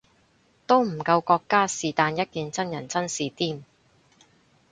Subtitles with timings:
[0.65, 3.61] 都唔夠國家是但一件真人真事癲